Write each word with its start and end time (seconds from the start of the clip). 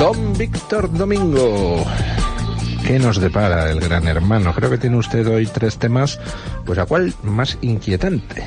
Don 0.00 0.32
Víctor 0.32 0.90
Domingo. 0.90 1.84
¿Qué 2.86 2.98
nos 2.98 3.20
depara 3.20 3.70
el 3.70 3.80
gran 3.80 4.08
hermano? 4.08 4.54
Creo 4.54 4.70
que 4.70 4.78
tiene 4.78 4.96
usted 4.96 5.28
hoy 5.28 5.44
tres 5.44 5.76
temas, 5.76 6.18
pues 6.64 6.78
a 6.78 6.86
cuál 6.86 7.12
más 7.22 7.58
inquietante. 7.60 8.42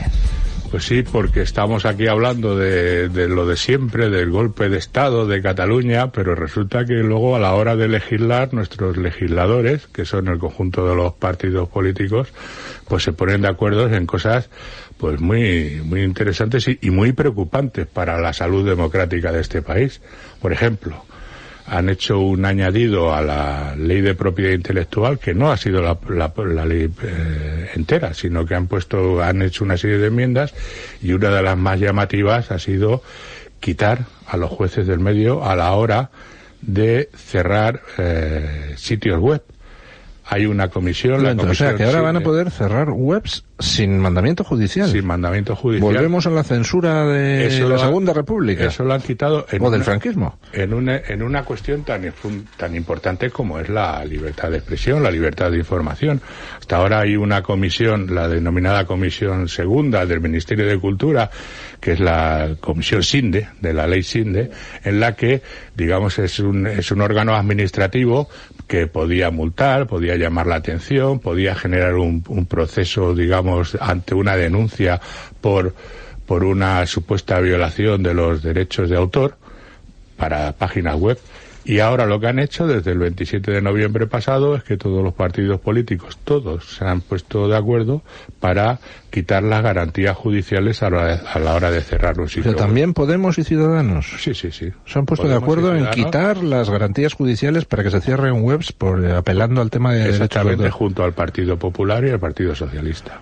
Pues 0.72 0.86
sí, 0.86 1.04
porque 1.04 1.44
estamos 1.44 1.86
aquí 1.86 2.08
hablando 2.08 2.58
de, 2.58 3.08
de, 3.08 3.28
lo 3.28 3.46
de 3.46 3.56
siempre, 3.56 4.10
del 4.10 4.32
golpe 4.32 4.68
de 4.68 4.80
Estado 4.80 5.28
de 5.28 5.44
Cataluña, 5.44 6.12
pero 6.12 6.34
resulta 6.34 6.86
que 6.86 6.96
luego 6.96 7.36
a 7.36 7.40
la 7.40 7.54
hora 7.54 7.76
de 7.76 7.88
legislar, 7.88 8.52
nuestros 8.52 8.98
legisladores, 8.98 9.86
que 9.86 10.06
son 10.06 10.30
el 10.30 10.40
conjunto 10.40 10.90
de 10.90 10.96
los 10.96 11.14
partidos 11.14 11.70
políticos, 11.70 12.30
pues 12.88 13.04
se 13.04 13.14
ponen 13.14 13.44
de 13.44 13.50
acuerdo 13.50 13.88
en 13.94 14.08
cosas 14.08 14.50
pues 14.98 15.22
muy, 15.22 15.84
muy 15.86 16.02
interesantes 16.02 16.68
y, 16.68 16.80
y 16.82 16.90
muy 16.90 17.12
preocupantes 17.12 17.86
para 17.86 18.20
la 18.20 18.34
salud 18.34 18.68
democrática 18.68 19.32
de 19.32 19.42
este 19.42 19.62
país. 19.62 20.02
Por 20.42 20.52
ejemplo, 20.52 21.06
han 21.66 21.90
hecho 21.90 22.20
un 22.20 22.46
añadido 22.46 23.14
a 23.14 23.22
la 23.22 23.76
ley 23.76 24.02
de 24.02 24.16
propiedad 24.16 24.52
intelectual 24.52 25.20
que 25.20 25.34
no 25.34 25.52
ha 25.52 25.58
sido 25.58 25.82
la, 25.82 25.98
la, 26.10 26.34
la 26.46 26.66
ley 26.66 26.92
eh, 27.02 27.70
entera, 27.74 28.14
sino 28.14 28.46
que 28.46 28.56
han 28.56 28.68
puesto, 28.68 29.22
han 29.22 29.42
hecho 29.42 29.64
una 29.64 29.78
serie 29.78 29.98
de 29.98 30.08
enmiendas 30.08 30.54
y 31.02 31.14
una 31.14 31.30
de 31.30 31.42
las 31.42 31.58
más 31.58 31.80
llamativas 31.80 32.52
ha 32.52 32.60
sido 32.60 33.02
quitar 33.60 34.06
a 34.28 34.38
los 34.38 34.50
jueces 34.50 34.88
del 34.88 35.00
medio 35.00 35.46
a 35.46 35.56
la 35.56 35.72
hora 35.74 36.12
de 36.62 37.10
cerrar 37.16 37.82
eh, 37.98 38.74
sitios 38.76 39.20
web. 39.20 39.44
Hay 40.26 40.46
una 40.46 40.70
comisión, 40.70 41.24
la 41.24 41.36
comisión 41.36 41.50
o 41.50 41.56
sea, 41.56 41.76
que 41.76 41.84
ahora 41.84 42.02
van 42.02 42.16
a 42.18 42.22
poder 42.22 42.50
cerrar 42.50 42.90
webs 42.92 43.44
sin 43.64 43.98
mandamiento 43.98 44.44
judicial. 44.44 44.90
Sin 44.90 45.06
mandamiento 45.06 45.56
judicial. 45.56 45.94
Volvemos 45.94 46.28
a 46.28 46.30
la 46.32 46.44
censura 46.44 47.06
de 47.06 47.48
Eso 47.48 47.70
la 47.70 47.76
ha- 47.76 47.80
Segunda 47.80 48.12
República. 48.14 48.66
Eso 48.66 48.84
lo 48.84 48.94
han 48.94 49.02
quitado 49.02 49.46
en 49.52 49.64
o 49.64 49.72
del 49.72 49.84
franquismo. 49.84 50.38
en 50.52 50.74
una, 50.74 50.98
en 50.98 51.24
una 51.24 51.44
cuestión 51.44 51.84
tan, 51.84 52.12
tan 52.58 52.76
importante 52.76 53.30
como 53.30 53.60
es 53.60 53.70
la 53.70 54.04
libertad 54.06 54.52
de 54.52 54.58
expresión, 54.58 55.02
la 55.02 55.12
libertad 55.12 55.50
de 55.52 55.58
información. 55.60 56.22
Hasta 56.60 56.78
ahora 56.78 57.00
hay 57.00 57.16
una 57.16 57.42
comisión, 57.42 58.14
la 58.14 58.28
denominada 58.28 58.86
Comisión 58.86 59.48
Segunda 59.48 60.06
del 60.06 60.20
Ministerio 60.20 60.68
de 60.68 60.78
Cultura, 60.78 61.30
que 61.80 61.94
es 61.94 62.00
la 62.00 62.56
Comisión 62.60 63.02
SINDE, 63.04 63.48
de 63.62 63.74
la 63.74 63.88
ley 63.88 64.04
SINDE, 64.04 64.52
en 64.84 65.00
la 65.00 65.16
que, 65.16 65.42
digamos, 65.76 66.20
es 66.20 66.40
un, 66.40 66.68
es 66.68 66.92
un 66.92 67.02
órgano 67.02 67.34
administrativo 67.36 68.28
que 68.68 68.88
podía 68.88 69.30
multar, 69.30 69.88
podía 69.88 70.16
llamar 70.16 70.48
la 70.48 70.56
atención, 70.56 71.20
podía 71.20 71.54
generar 71.56 71.96
un, 71.96 72.24
un 72.28 72.46
proceso, 72.46 73.14
digamos, 73.14 73.53
ante 73.80 74.16
una 74.16 74.36
denuncia 74.36 75.00
por, 75.42 75.74
por 76.26 76.44
una 76.44 76.86
supuesta 76.86 77.40
violación 77.40 78.04
de 78.04 78.14
los 78.14 78.42
derechos 78.42 78.90
de 78.90 78.98
autor 78.98 79.38
para 80.18 80.54
páginas 80.54 80.96
web. 80.96 81.20
Y 81.66 81.80
ahora 81.80 82.06
lo 82.06 82.20
que 82.20 82.28
han 82.28 82.40
hecho 82.40 82.68
desde 82.68 82.92
el 82.92 83.00
27 83.00 83.50
de 83.50 83.62
noviembre 83.62 84.06
pasado 84.06 84.56
es 84.56 84.64
que 84.64 84.76
todos 84.76 85.02
los 85.02 85.14
partidos 85.14 85.62
políticos, 85.62 86.20
todos, 86.24 86.76
se 86.76 86.84
han 86.84 87.00
puesto 87.00 87.48
de 87.48 87.56
acuerdo 87.56 88.02
para 88.42 88.80
quitar 89.10 89.44
las 89.44 89.64
garantías 89.64 90.16
judiciales 90.18 90.84
a 90.84 90.90
la, 90.90 91.14
a 91.14 91.40
la 91.40 91.54
hora 91.54 91.72
de 91.72 91.82
cerrar 91.82 92.20
un 92.20 92.28
sitio. 92.28 92.44
Pero 92.44 92.58
también 92.58 92.94
Podemos 92.94 93.38
y 93.38 93.46
Ciudadanos. 93.46 94.14
Sí, 94.20 94.34
sí, 94.34 94.52
sí. 94.52 94.72
Se 94.86 95.00
han 95.00 95.06
puesto 95.06 95.28
de 95.28 95.40
Podemos 95.40 95.44
acuerdo 95.44 95.76
en 95.76 95.90
quitar 95.92 96.44
las 96.44 96.70
garantías 96.70 97.14
judiciales 97.14 97.64
para 97.64 97.84
que 97.84 97.92
se 97.92 98.02
cierren 98.02 98.44
webs 98.44 98.74
por 98.74 99.06
apelando 99.06 99.62
al 99.62 99.70
tema 99.70 99.94
de 99.94 100.00
derechos 100.00 100.20
de 100.20 100.26
Exactamente, 100.26 100.70
junto 100.70 101.06
al 101.06 101.14
Partido 101.14 101.58
Popular 101.58 102.04
y 102.04 102.10
al 102.10 102.20
Partido 102.20 102.56
Socialista. 102.56 103.22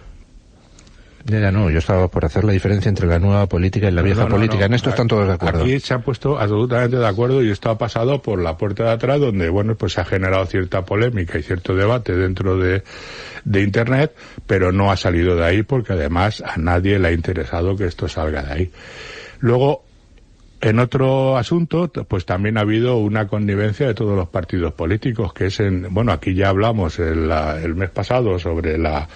Ya, 1.26 1.40
ya 1.40 1.52
no, 1.52 1.70
yo 1.70 1.80
estaba 1.80 2.08
por 2.08 2.26
hacer 2.26 2.44
la 2.44 2.52
diferencia 2.54 2.90
entre 2.90 3.08
la 3.08 3.20
nueva 3.20 3.46
política 3.48 3.88
y 3.88 3.92
la 3.92 4.02
vieja 4.02 4.22
No, 4.24 4.30
no, 4.30 4.36
política. 4.36 4.62
no. 4.62 4.66
En 4.66 4.74
esto 4.74 4.90
están 4.90 5.08
todos 5.08 5.28
de 5.28 5.34
acuerdo. 5.34 5.64
Aquí 5.64 5.80
se 5.80 5.94
han 5.94 6.02
puesto 6.02 6.40
absolutamente 6.40 6.98
de 6.98 7.08
acuerdo 7.08 7.44
y 7.44 7.50
esto 7.52 7.70
ha 7.70 7.78
pasado 7.78 8.22
por 8.22 8.42
la 8.42 8.58
puerta 8.58 8.86
de 8.86 8.92
atrás 8.92 9.20
donde, 9.20 9.50
bueno, 9.50 9.76
pues 9.76 9.94
se 9.94 10.02
ha 10.02 10.06
generado 10.06 10.46
cierta 10.46 10.84
polémica 10.86 11.38
y 11.38 11.44
cierto 11.44 11.76
debate 11.76 12.16
dentro 12.16 12.58
de, 12.58 12.84
de 13.46 13.62
Internet, 13.62 14.16
pero 14.48 14.72
no 14.72 14.92
ha 14.92 14.98
salido 14.98 15.36
de 15.36 15.46
ahí 15.46 15.64
porque 15.64 15.94
además 15.94 16.42
a 16.46 16.58
nadie 16.58 16.98
le 17.00 17.10
ha 17.10 17.12
interesado 17.12 17.76
que 17.76 17.86
esto 17.86 18.08
salga 18.08 18.42
de 18.44 18.52
ahí. 18.54 18.72
Luego, 19.40 19.84
en 20.62 20.80
otro 20.80 21.38
asunto, 21.38 21.92
pues 22.08 22.26
también 22.26 22.58
ha 22.58 22.62
habido 22.62 22.98
una 22.98 23.28
connivencia 23.28 23.88
de 23.88 23.94
todos 23.94 24.16
los 24.16 24.30
partidos 24.30 24.74
políticos, 24.74 25.34
que 25.34 25.48
es 25.48 25.60
en, 25.60 25.94
bueno, 25.94 26.12
aquí 26.12 26.36
ya 26.36 26.50
hablamos 26.50 27.00
el, 27.00 27.32
el 27.32 27.76
mes 27.76 27.90
pasado 27.90 28.38
sobre 28.38 28.78
la, 28.78 29.08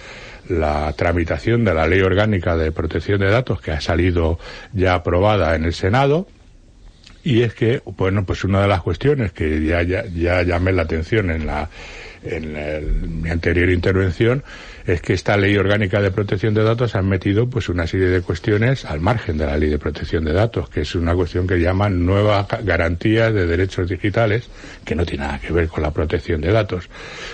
la 0.48 0.92
tramitación 0.94 1.64
de 1.64 1.74
la 1.74 1.86
ley 1.86 2.00
orgánica 2.00 2.56
de 2.56 2.72
protección 2.72 3.20
de 3.20 3.30
datos 3.30 3.60
que 3.60 3.70
ha 3.70 3.80
salido 3.80 4.38
ya 4.72 4.94
aprobada 4.94 5.54
en 5.54 5.64
el 5.64 5.72
Senado. 5.72 6.26
Y 7.22 7.42
es 7.42 7.54
que, 7.54 7.82
bueno, 7.84 8.24
pues 8.24 8.44
una 8.44 8.62
de 8.62 8.68
las 8.68 8.82
cuestiones 8.82 9.32
que 9.32 9.64
ya, 9.64 9.82
ya, 9.82 10.04
ya 10.06 10.42
llamé 10.42 10.72
la 10.72 10.82
atención 10.82 11.30
en 11.30 11.46
la, 11.46 11.68
en 12.22 12.56
el- 12.56 12.92
mi 13.08 13.30
anterior 13.30 13.68
intervención 13.70 14.42
es 14.86 15.00
que 15.02 15.14
esta 15.14 15.36
ley 15.36 15.56
orgánica 15.56 16.00
de 16.00 16.12
protección 16.12 16.54
de 16.54 16.62
datos 16.62 16.94
ha 16.94 17.02
metido 17.02 17.48
pues 17.50 17.68
una 17.68 17.86
serie 17.88 18.06
de 18.06 18.20
cuestiones 18.20 18.84
al 18.84 19.00
margen 19.00 19.36
de 19.36 19.44
la 19.46 19.56
ley 19.56 19.68
de 19.68 19.78
protección 19.80 20.24
de 20.24 20.32
datos, 20.32 20.68
que 20.68 20.82
es 20.82 20.94
una 20.94 21.12
cuestión 21.14 21.46
que 21.48 21.58
llaman 21.58 22.06
nuevas 22.06 22.46
ga- 22.46 22.64
garantías 22.64 23.34
de 23.34 23.46
derechos 23.46 23.88
digitales, 23.88 24.48
que 24.84 24.94
no 24.94 25.04
tiene 25.04 25.24
nada 25.24 25.40
que 25.40 25.52
ver 25.52 25.66
con 25.68 25.82
la 25.82 25.90
protección 25.90 26.40
de 26.40 26.52
datos. 26.52 26.88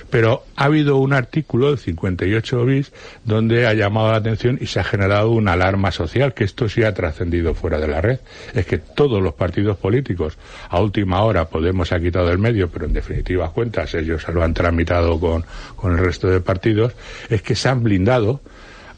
Pero 0.09 0.45
ha 0.57 0.65
habido 0.65 0.97
un 0.97 1.13
artículo, 1.13 1.71
el 1.71 1.79
58 1.79 2.65
bis, 2.65 2.91
donde 3.25 3.67
ha 3.67 3.75
llamado 3.75 4.11
la 4.13 4.17
atención 4.17 4.57
y 4.61 4.67
se 4.67 4.81
ha 4.81 4.85
generado 4.85 5.31
una 5.31 5.53
alarma 5.53 5.93
social, 5.93 6.33
que 6.33 6.45
esto 6.45 6.69
sí 6.71 6.83
ha 6.85 6.95
trascendido 6.95 7.55
fuera 7.55 7.79
de 7.79 7.89
la 7.89 8.01
red. 8.01 8.19
Es 8.55 8.65
que 8.65 8.79
todos 8.79 9.23
los 9.23 9.35
partidos 9.35 9.77
políticos, 9.77 10.39
a 10.71 10.81
última 10.81 11.23
hora 11.23 11.45
Podemos 11.53 11.93
ha 11.93 12.01
quitado 12.01 12.29
del 12.29 12.39
medio, 12.39 12.71
pero 12.71 12.87
en 12.87 12.95
definitivas 12.95 13.51
cuentas 13.51 13.93
ellos 13.95 14.27
lo 14.29 14.43
han 14.43 14.55
tramitado 14.55 14.82
con, 14.85 15.45
con 15.77 15.93
el 15.93 15.99
resto 15.99 16.29
de 16.29 16.41
partidos, 16.41 16.93
es 17.29 17.43
que 17.43 17.55
se 17.55 17.69
han 17.69 17.83
blindado 17.83 18.41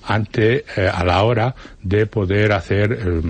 ante, 0.03 0.65
eh, 0.77 0.91
a 0.93 1.05
la 1.05 1.23
hora 1.23 1.55
de 1.83 2.07
poder 2.07 2.53
hacer, 2.53 2.93
eh, 2.93 3.21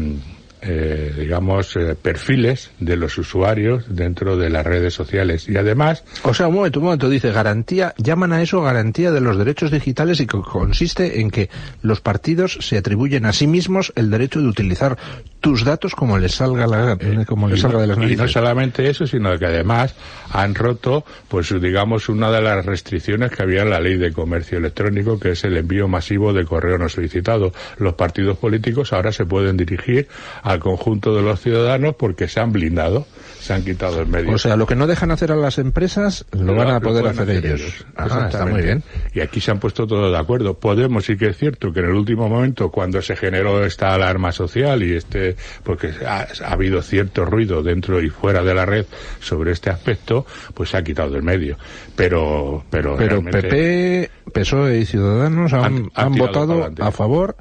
eh, 0.67 1.15
digamos, 1.19 1.77
eh, 1.77 1.95
perfiles 1.95 2.71
de 2.81 2.97
los 2.97 3.19
usuarios 3.19 3.85
dentro 3.89 4.37
de 4.37 4.49
las 4.49 4.65
redes 4.65 4.95
sociales. 4.95 5.47
Y 5.49 5.57
además, 5.57 6.05
O 6.23 6.33
sea, 6.33 6.49
un 6.49 6.55
momento, 6.55 6.81
un 6.81 6.87
momento, 6.87 7.09
dice 7.11 7.31
garantía, 7.33 7.95
llaman 7.99 8.33
a 8.33 8.41
eso 8.41 8.63
garantía 8.63 9.13
de 9.13 9.21
los 9.21 9.37
derechos 9.37 9.71
digitales 9.71 10.21
y 10.21 10.27
que 10.27 10.41
consiste 10.41 11.21
en 11.21 11.31
que 11.31 11.51
los 11.83 12.01
partidos 12.01 12.59
se 12.61 12.79
atribuyen 12.79 13.27
a 13.27 13.33
sí 13.35 13.47
mismos 13.47 13.93
el 13.95 14.11
derecho 14.11 14.41
de 14.41 14.49
utilizar 14.49 14.97
tus 15.45 15.65
datos 15.65 15.95
como 15.95 16.19
les 16.19 16.35
salga 16.35 16.67
la, 16.67 16.99
como 17.27 17.49
les 17.49 17.61
salga 17.61 17.77
no- 17.77 17.81
de 17.83 17.87
las 17.89 18.11
y 18.11 18.17
no 18.17 18.27
solamente 18.29 18.89
eso, 18.89 19.07
sino 19.07 19.39
que 19.39 19.47
además 19.47 19.95
han 20.33 20.55
roto, 20.55 21.05
pues 21.29 21.55
digamos, 21.61 22.09
una 22.09 22.31
de 22.31 22.43
las 22.43 22.67
restricciones 22.67 23.31
que 23.31 23.43
había 23.43 23.63
en 23.63 23.71
la 23.71 23.79
ley 23.81 23.97
de 23.97 24.13
comercio 24.13 24.59
electrónico, 24.59 25.21
que 25.21 25.31
es 25.33 25.45
el 25.45 25.57
envío 25.57 25.87
masivo 25.87 26.33
de 26.33 26.45
correo 26.45 26.79
no 26.79 26.89
solicitado. 26.89 27.53
Los 27.79 27.95
partidos 27.95 28.39
políticos 28.39 28.93
ahora 28.93 29.13
se 29.13 29.25
pueden 29.27 29.57
dirigir 29.57 30.09
al 30.43 30.59
conjunto 30.59 31.15
de 31.15 31.23
los 31.23 31.41
ciudadanos 31.41 31.95
porque 31.97 32.27
se 32.29 32.41
han 32.41 32.53
blindado, 32.53 33.07
se 33.45 33.53
han 33.53 33.63
quitado 33.63 34.01
el 34.01 34.07
medio. 34.07 34.33
O 34.33 34.39
sea, 34.39 34.57
lo 34.57 34.67
que 34.67 34.75
no 34.75 34.87
dejan 34.87 35.11
hacer 35.11 35.31
a 35.31 35.37
las 35.37 35.59
empresas 35.59 36.25
lo 36.33 36.55
van 36.55 36.71
a 36.71 36.81
poder 36.81 37.07
hacer, 37.07 37.29
ellos. 37.29 37.85
Ah, 37.95 38.27
está 38.31 38.47
muy 38.47 38.63
bien. 38.63 38.83
Y 39.13 39.21
aquí 39.21 39.41
se 39.41 39.51
han 39.51 39.61
puesto 39.61 39.87
todos 39.87 40.11
de 40.11 40.17
acuerdo. 40.19 40.55
Podemos, 40.59 41.05
sí 41.05 41.17
que 41.19 41.27
es 41.27 41.37
cierto 41.37 41.71
que 41.71 41.81
en 41.81 41.87
el 41.87 41.93
último 41.93 42.29
momento, 42.29 42.71
cuando 42.71 43.03
se 43.03 43.17
generó 43.17 43.63
esta 43.67 43.93
alarma 43.93 44.33
social 44.33 44.83
y 44.83 44.95
este, 44.97 45.37
porque 45.63 45.93
ha, 46.07 46.27
ha 46.45 46.53
habido 46.53 46.81
cierto 46.81 47.27
ruido 47.27 47.63
dentro 47.63 48.01
y 48.01 48.09
fuera 48.09 48.43
de 48.43 48.55
la 48.55 48.65
red 48.65 48.87
sobre 49.21 49.53
este 49.53 49.69
aspecto, 49.69 50.25
pues 50.55 50.71
se 50.71 50.79
ha 50.79 50.83
quitado 50.83 51.11
del 51.11 51.23
medio. 51.23 51.59
Pero, 51.97 52.65
pero, 52.71 52.97
Pero 52.97 53.23
PP, 53.23 54.11
PSOE 54.33 54.79
y 54.79 54.87
Ciudadanos 54.87 55.53
han, 55.53 55.91
Han- 55.95 56.13
votado 56.15 56.71
a 56.81 56.91
favor 56.91 57.37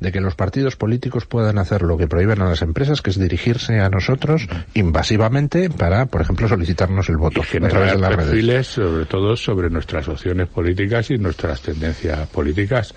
de 0.00 0.12
que 0.12 0.20
los 0.20 0.34
partidos 0.34 0.76
políticos 0.76 1.26
puedan 1.26 1.58
hacer 1.58 1.82
lo 1.82 1.96
que 1.96 2.06
prohíben 2.06 2.42
a 2.42 2.48
las 2.48 2.62
empresas, 2.62 3.02
que 3.02 3.10
es 3.10 3.18
dirigirse 3.18 3.80
a 3.80 3.88
nosotros 3.88 4.46
invasivamente 4.74 5.70
para, 5.70 6.06
por 6.06 6.20
ejemplo, 6.20 6.48
solicitarnos 6.48 7.08
el 7.08 7.16
voto 7.16 7.40
y 7.40 7.44
generar 7.44 7.98
las 7.98 8.14
redes. 8.14 8.66
sobre 8.66 9.06
todo 9.06 9.36
sobre 9.36 9.70
nuestras 9.70 10.08
opciones 10.08 10.48
políticas 10.48 11.10
y 11.10 11.18
nuestras 11.18 11.62
tendencias 11.62 12.28
políticas. 12.28 12.94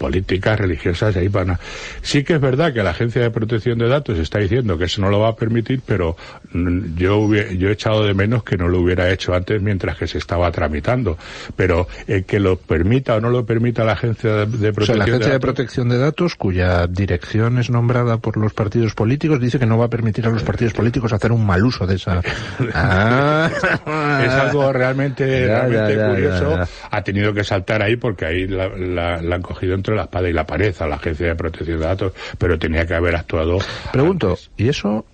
Políticas 0.00 0.58
religiosas 0.58 1.14
ahí 1.14 1.28
van 1.28 1.50
a... 1.50 1.60
sí 2.00 2.24
que 2.24 2.34
es 2.36 2.40
verdad 2.40 2.72
que 2.72 2.82
la 2.82 2.90
agencia 2.90 3.20
de 3.20 3.30
protección 3.30 3.78
de 3.78 3.86
datos 3.86 4.18
está 4.18 4.38
diciendo 4.38 4.78
que 4.78 4.84
eso 4.86 5.02
no 5.02 5.10
lo 5.10 5.20
va 5.20 5.28
a 5.28 5.36
permitir 5.36 5.82
pero 5.84 6.16
yo 6.96 7.18
hubie- 7.20 7.58
yo 7.58 7.68
he 7.68 7.72
echado 7.72 8.04
de 8.04 8.14
menos 8.14 8.42
que 8.42 8.56
no 8.56 8.66
lo 8.68 8.80
hubiera 8.80 9.10
hecho 9.10 9.34
antes 9.34 9.60
mientras 9.60 9.98
que 9.98 10.06
se 10.06 10.16
estaba 10.16 10.50
tramitando 10.50 11.18
pero 11.54 11.86
el 12.06 12.24
que 12.24 12.40
lo 12.40 12.56
permita 12.56 13.16
o 13.16 13.20
no 13.20 13.28
lo 13.28 13.44
permita 13.44 13.84
la 13.84 13.92
agencia 13.92 14.32
de, 14.32 14.46
de 14.46 14.70
O 14.70 14.72
sea, 14.72 14.72
protección 14.72 14.98
la 14.98 15.04
Agencia 15.04 15.26
de, 15.26 15.32
datos, 15.34 15.40
Protección 15.40 15.88
de 15.90 15.98
Datos, 15.98 16.34
cuya 16.34 16.86
dirección 16.86 17.58
es 17.58 17.68
nombrada 17.68 18.16
por 18.16 18.38
los 18.38 18.54
partidos 18.54 18.94
políticos, 18.94 19.38
dice 19.38 19.58
que 19.58 19.66
no 19.66 19.76
va 19.76 19.84
a 19.84 19.90
permitir 19.90 20.26
a 20.26 20.30
los 20.30 20.42
partidos 20.42 20.72
políticos 20.72 21.12
hacer 21.12 21.30
un 21.32 21.44
mal 21.44 21.62
uso 21.64 21.86
de 21.86 21.96
esa... 21.96 22.22
Ah. 22.74 23.50
es 24.24 24.30
algo 24.32 24.72
realmente, 24.72 25.46
Ya, 25.46 25.66
realmente 25.66 25.96
ya, 25.96 26.02
ya, 26.02 26.08
curioso. 26.08 26.58
Ha 26.90 27.02
tenido 27.02 27.32
que 27.34 27.44
saltar 27.44 27.82
ahí 27.82 27.96
porque 27.96 28.24
ahí 28.24 28.46
la, 28.46 28.68
la- 28.68 29.20
la 29.20 29.36
han 29.36 29.42
cogido 29.42 29.74
entre 29.74 29.89
la 29.94 30.02
espada 30.04 30.28
y 30.28 30.32
la 30.32 30.46
pared 30.46 30.74
a 30.78 30.86
la 30.86 30.96
Agencia 30.96 31.28
de 31.28 31.34
Protección 31.34 31.80
de 31.80 31.86
Datos, 31.86 32.12
pero 32.38 32.58
tenía 32.58 32.86
que 32.86 32.94
haber 32.94 33.16
actuado. 33.16 33.58
Pregunto, 33.92 34.30
antes. 34.30 34.50
¿y 34.56 34.68
eso 34.68 35.04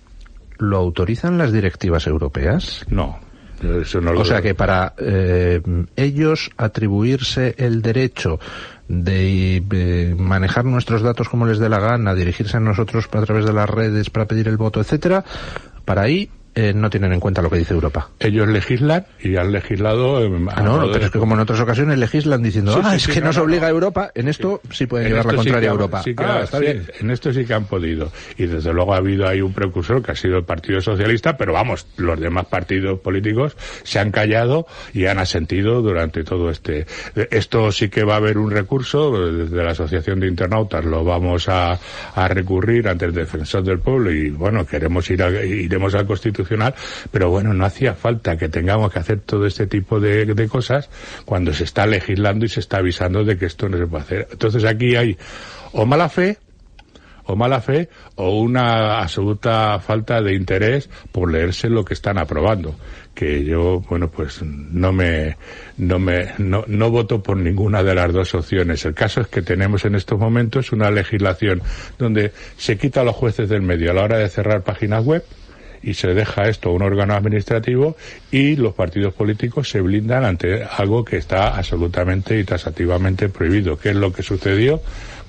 lo 0.57 0.77
autorizan 0.77 1.37
las 1.37 1.51
directivas 1.51 2.07
europeas? 2.07 2.85
No. 2.89 3.19
Eso 3.61 4.01
no 4.01 4.13
lo 4.13 4.21
O 4.21 4.25
sea 4.25 4.41
que 4.41 4.53
para 4.53 4.93
eh, 4.99 5.61
ellos 5.95 6.51
atribuirse 6.57 7.55
el 7.57 7.81
derecho 7.81 8.39
de 8.87 9.63
eh, 9.71 10.15
manejar 10.17 10.65
nuestros 10.65 11.01
datos 11.01 11.27
como 11.27 11.45
les 11.45 11.57
dé 11.57 11.67
la 11.67 11.79
gana, 11.79 12.13
dirigirse 12.13 12.57
a 12.57 12.59
nosotros 12.59 13.09
a 13.11 13.21
través 13.23 13.45
de 13.45 13.53
las 13.53 13.69
redes 13.69 14.09
para 14.09 14.27
pedir 14.27 14.47
el 14.47 14.57
voto, 14.57 14.79
etcétera, 14.79 15.25
para 15.85 16.03
ahí 16.03 16.29
eh, 16.59 16.73
no 16.73 16.89
tienen 16.89 17.13
en 17.13 17.19
cuenta 17.19 17.43
lo 17.43 17.51
que 17.51 17.57
dice 17.59 17.75
Europa. 17.75 18.09
Ellos 18.19 18.47
legislan 18.47 19.05
y 19.21 19.35
han 19.35 19.51
legislado. 19.51 20.23
eh, 20.23 20.25
a 20.49 20.53
Ah, 20.59 20.61
no, 20.63 20.79
pero 20.81 20.97
de- 20.97 21.05
es 21.05 21.11
que 21.11 21.19
como 21.19 21.35
en 21.35 21.41
otras 21.41 21.59
ocasiones 21.59 21.99
legislan 21.99 22.41
diciendo, 22.41 22.73
Sí, 22.73 22.79
ah, 22.83 22.89
sí, 22.91 22.95
es 22.95 23.03
sí, 23.03 23.11
que 23.11 23.19
no, 23.21 23.27
nos 23.27 23.37
no, 23.37 23.43
obliga 23.43 23.63
no. 23.67 23.75
Europa, 23.75 24.11
en 24.15 24.27
esto 24.27 24.59
sí 24.71 24.87
pueden 24.87 25.05
En 25.07 25.13
llevar 25.13 25.25
la 25.27 25.33
contraria 25.35 25.61
que 25.61 25.67
a 25.67 25.71
Europa. 25.71 26.01
que- 26.03 26.15
ah, 26.17 26.41
está 26.43 26.57
bien. 26.59 26.87
En 26.99 27.11
esto 27.11 27.31
sí 27.31 27.45
que 27.45 27.53
han 27.53 27.65
podido. 27.65 28.11
Y 28.37 28.47
desde 28.47 28.73
luego 28.73 28.95
ha 28.95 28.97
habido 28.97 29.27
ahí 29.27 29.39
un 29.41 29.53
precursor 29.53 30.01
que 30.01 30.13
ha 30.13 30.15
sido 30.15 30.37
el 30.37 30.45
Partido 30.45 30.81
Socialista, 30.81 31.37
pero 31.37 31.53
vamos, 31.53 31.85
los 31.97 32.19
demás 32.19 32.47
partidos 32.47 32.99
políticos 33.01 33.55
se 33.83 33.99
han 33.99 34.09
callado 34.11 34.65
y 34.93 35.05
han 35.05 35.19
asentido 35.19 35.83
durante 35.83 36.23
todo 36.23 36.49
este. 36.49 36.87
Esto 37.29 37.71
sí 37.71 37.89
que 37.89 38.03
va 38.03 38.15
a 38.15 38.17
haber 38.17 38.39
un 38.39 38.49
recurso, 38.49 39.11
desde 39.31 39.63
la 39.63 39.71
Asociación 39.73 40.19
de 40.19 40.27
Internautas 40.27 40.83
lo 40.83 41.03
vamos 41.03 41.49
a, 41.49 41.77
a 42.15 42.27
recurrir 42.27 42.87
ante 42.87 43.05
el 43.05 43.13
Defensor 43.13 43.63
del 43.63 43.77
Pueblo 43.79 44.11
y 44.11 44.31
bueno, 44.31 44.65
queremos 44.65 45.07
ir 45.11 45.21
a- 45.21 45.29
iremos 45.45 45.93
al 45.93 46.07
Constitucional, 46.07 46.46
pero 47.11 47.29
bueno, 47.29 47.53
no 47.53 47.65
hacía 47.65 47.93
falta 47.93 48.37
que 48.37 48.49
tengamos 48.49 48.91
que 48.91 48.99
hacer 48.99 49.19
todo 49.21 49.45
este 49.45 49.67
tipo 49.67 49.99
de, 49.99 50.25
de 50.25 50.47
cosas 50.47 50.89
cuando 51.25 51.53
se 51.53 51.63
está 51.63 51.85
legislando 51.85 52.45
y 52.45 52.49
se 52.49 52.59
está 52.59 52.77
avisando 52.77 53.23
de 53.23 53.37
que 53.37 53.45
esto 53.45 53.69
no 53.69 53.77
se 53.77 53.87
puede 53.87 54.03
hacer. 54.03 54.27
Entonces 54.31 54.63
aquí 54.65 54.95
hay 54.95 55.17
o 55.73 55.85
mala 55.85 56.09
fe 56.09 56.37
o 57.27 57.35
mala 57.35 57.61
fe 57.61 57.89
o 58.15 58.39
una 58.39 58.99
absoluta 58.99 59.79
falta 59.79 60.21
de 60.21 60.33
interés 60.33 60.89
por 61.11 61.31
leerse 61.31 61.69
lo 61.69 61.83
que 61.83 61.93
están 61.93 62.17
aprobando 62.17 62.75
que 63.13 63.43
yo 63.43 63.81
bueno 63.81 64.09
pues 64.09 64.41
no 64.41 64.91
me 64.93 65.37
no 65.77 65.99
me 65.99 66.33
no, 66.37 66.63
no 66.67 66.89
voto 66.89 67.21
por 67.21 67.37
ninguna 67.37 67.83
de 67.83 67.95
las 67.95 68.13
dos 68.13 68.33
opciones 68.33 68.85
el 68.85 68.93
caso 68.93 69.21
es 69.21 69.27
que 69.27 69.41
tenemos 69.41 69.85
en 69.85 69.95
estos 69.95 70.17
momentos 70.17 70.71
una 70.71 70.89
legislación 70.89 71.61
donde 71.97 72.31
se 72.55 72.77
quita 72.77 73.01
a 73.01 73.03
los 73.03 73.15
jueces 73.15 73.49
del 73.49 73.61
medio 73.61 73.91
a 73.91 73.93
la 73.93 74.03
hora 74.03 74.17
de 74.17 74.29
cerrar 74.29 74.63
páginas 74.63 75.03
web 75.03 75.23
y 75.87 75.93
se 75.93 76.13
deja 76.13 76.49
esto 76.49 76.69
a 76.69 76.73
un 76.73 76.81
órgano 76.81 77.13
administrativo 77.13 77.95
y 78.31 78.55
los 78.57 78.73
partidos 78.73 79.13
políticos 79.13 79.69
se 79.69 79.79
blindan 79.81 80.25
ante 80.25 80.63
algo 80.63 81.05
que 81.05 81.17
está 81.17 81.55
absolutamente 81.57 82.37
y 82.39 82.43
tasativamente 82.43 83.29
prohibido, 83.29 83.79
que 83.79 83.89
es 83.89 83.95
lo 83.95 84.11
que 84.11 84.21
sucedió 84.21 84.81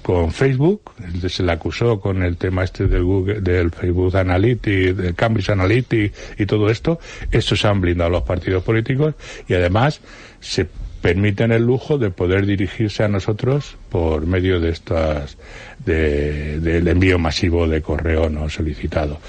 con 0.02 0.32
Facebook, 0.32 0.92
se 1.28 1.42
le 1.42 1.52
acusó 1.52 2.00
con 2.00 2.22
el 2.22 2.36
tema 2.36 2.64
este 2.64 2.86
del 2.86 3.04
Google, 3.04 3.40
del 3.40 3.70
Facebook 3.70 4.16
Analytics, 4.16 4.96
del 4.96 5.14
Cambridge 5.14 5.50
Analytics 5.50 6.16
y 6.40 6.46
todo 6.46 6.70
esto, 6.70 6.98
estos 7.30 7.64
han 7.64 7.80
blindado 7.80 8.10
los 8.10 8.22
partidos 8.22 8.62
políticos 8.62 9.14
y 9.48 9.54
además 9.54 10.00
se 10.40 10.66
permiten 11.02 11.52
el 11.52 11.62
lujo 11.62 11.98
de 11.98 12.10
poder 12.10 12.46
dirigirse 12.46 13.04
a 13.04 13.08
nosotros 13.08 13.76
por 13.90 14.26
medio 14.26 14.58
de 14.60 14.70
estas 14.70 15.36
de- 15.84 16.58
del 16.60 16.88
envío 16.88 17.18
masivo 17.18 17.68
de 17.68 17.82
correo 17.82 18.28
no 18.30 18.48
solicitado. 18.48 19.20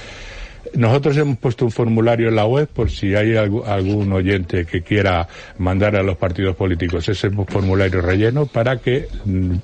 Nosotros 0.76 1.18
hemos 1.18 1.38
puesto 1.38 1.66
un 1.66 1.72
formulario 1.72 2.30
en 2.30 2.36
la 2.36 2.46
web 2.46 2.68
por 2.68 2.90
si 2.90 3.16
hay 3.16 3.36
algún 3.36 4.12
oyente 4.12 4.66
que 4.66 4.82
quiera 4.82 5.28
mandar 5.58 5.96
a 5.96 6.04
los 6.04 6.18
partidos 6.18 6.56
políticos 6.56 7.08
ese 7.10 7.30
formulario 7.30 8.02
relleno 8.02 8.46
para 8.46 8.78
que 8.78 9.08
mm, 9.26 9.56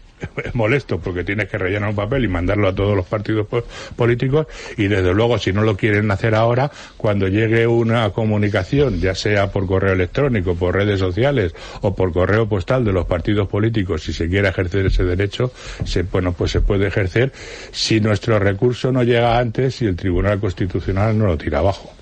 Es 0.43 0.53
molesto 0.55 0.99
porque 0.99 1.23
tienes 1.23 1.47
que 1.49 1.57
rellenar 1.57 1.89
un 1.89 1.95
papel 1.95 2.25
y 2.25 2.27
mandarlo 2.27 2.67
a 2.67 2.75
todos 2.75 2.95
los 2.95 3.05
partidos 3.05 3.47
po- 3.47 3.63
políticos 3.95 4.47
y 4.77 4.87
desde 4.87 5.13
luego 5.13 5.37
si 5.37 5.53
no 5.53 5.61
lo 5.61 5.77
quieren 5.77 6.09
hacer 6.11 6.35
ahora, 6.35 6.71
cuando 6.97 7.27
llegue 7.27 7.67
una 7.67 8.09
comunicación, 8.11 8.99
ya 8.99 9.15
sea 9.15 9.51
por 9.51 9.65
correo 9.67 9.93
electrónico, 9.93 10.55
por 10.55 10.75
redes 10.75 10.99
sociales 10.99 11.53
o 11.81 11.95
por 11.95 12.11
correo 12.11 12.47
postal 12.49 12.83
de 12.85 12.91
los 12.93 13.05
partidos 13.05 13.47
políticos, 13.47 14.03
si 14.03 14.13
se 14.13 14.27
quiere 14.29 14.49
ejercer 14.49 14.85
ese 14.87 15.03
derecho, 15.03 15.51
se, 15.85 16.03
bueno, 16.03 16.33
pues 16.33 16.51
se 16.51 16.61
puede 16.61 16.87
ejercer 16.87 17.31
si 17.71 17.99
nuestro 17.99 18.39
recurso 18.39 18.91
no 18.91 19.03
llega 19.03 19.37
antes 19.37 19.81
y 19.81 19.85
el 19.85 19.95
Tribunal 19.95 20.39
Constitucional 20.39 21.17
no 21.17 21.25
lo 21.27 21.37
tira 21.37 21.59
abajo, 21.59 21.93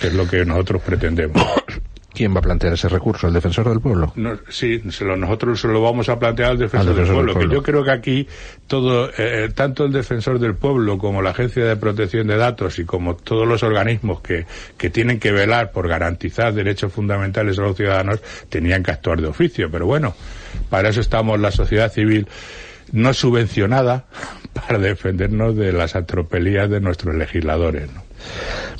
que 0.00 0.08
es 0.08 0.14
lo 0.14 0.26
que 0.26 0.44
nosotros 0.44 0.82
pretendemos. 0.82 1.42
¿Quién 2.20 2.34
va 2.34 2.40
a 2.40 2.42
plantear 2.42 2.74
ese 2.74 2.86
recurso? 2.90 3.28
¿El 3.28 3.32
defensor 3.32 3.66
del 3.66 3.80
pueblo? 3.80 4.12
No, 4.16 4.38
sí, 4.50 4.82
se 4.90 5.06
lo- 5.06 5.16
nosotros 5.16 5.58
se 5.58 5.68
lo 5.68 5.80
vamos 5.80 6.10
a 6.10 6.18
plantear 6.18 6.50
al 6.50 6.58
defensor, 6.58 6.90
Al 6.90 6.94
defensor 6.96 7.16
del, 7.16 7.24
del 7.26 7.32
pueblo, 7.32 7.32
pueblo. 7.32 7.48
que 7.50 7.54
yo 7.56 7.62
creo 7.62 7.84
que 7.84 7.90
aquí 7.90 8.28
todo, 8.66 9.10
eh, 9.16 9.48
tanto 9.54 9.86
el 9.86 9.92
defensor 9.92 10.38
del 10.38 10.54
pueblo 10.54 10.98
como 10.98 11.22
la 11.22 11.30
Agencia 11.30 11.64
de 11.64 11.76
Protección 11.76 12.26
de 12.26 12.36
Datos 12.36 12.78
y 12.78 12.84
como 12.84 13.16
todos 13.16 13.48
los 13.48 13.62
organismos 13.62 14.20
que, 14.20 14.44
que 14.76 14.90
tienen 14.90 15.18
que 15.18 15.32
velar 15.32 15.72
por 15.72 15.88
garantizar 15.88 16.52
derechos 16.52 16.92
fundamentales 16.92 17.58
a 17.58 17.62
los 17.62 17.74
ciudadanos 17.76 18.20
tenían 18.50 18.82
que 18.82 18.90
actuar 18.90 19.20
de 19.22 19.28
oficio. 19.28 19.70
Pero 19.70 19.86
bueno, 19.86 20.14
para 20.68 20.90
eso 20.90 21.00
estamos 21.00 21.40
la 21.40 21.50
sociedad 21.50 21.90
civil 21.90 22.28
no 22.92 23.14
subvencionada 23.14 24.04
para 24.52 24.78
defendernos 24.78 25.56
de 25.56 25.72
las 25.72 25.96
atropelías 25.96 26.68
de 26.68 26.80
nuestros 26.80 27.14
legisladores. 27.14 27.88
¿no? 27.94 28.02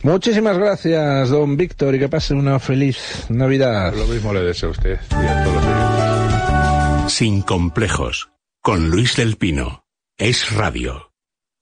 Muchísimas 0.02 0.56
gracias, 0.56 1.28
don 1.28 1.56
Víctor, 1.56 1.94
y 1.94 1.98
que 1.98 2.08
pase 2.08 2.34
una 2.34 2.58
feliz 2.58 3.26
Navidad. 3.28 3.94
Lo 3.94 4.06
mismo 4.06 4.32
le 4.32 4.42
deseo 4.42 4.70
a 4.70 4.72
usted 4.72 4.98
y 5.10 5.14
a 5.14 5.44
todos 5.44 5.64
los. 7.04 7.12
Sin 7.12 7.42
complejos. 7.42 8.30
Con 8.62 8.90
Luis 8.90 9.16
del 9.16 9.36
Pino. 9.36 9.84
Es 10.16 10.52
radio. 10.52 11.09